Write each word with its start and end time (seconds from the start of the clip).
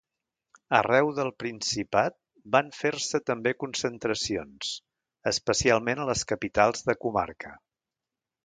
Arreu 0.77 1.09
del 1.17 1.27
Principat 1.43 2.15
van 2.55 2.71
fer-se 2.79 3.21
també 3.31 3.53
concentracions, 3.65 4.73
especialment 5.33 6.03
a 6.03 6.09
les 6.13 6.29
capitals 6.33 6.87
de 6.91 7.01
comarca. 7.07 7.55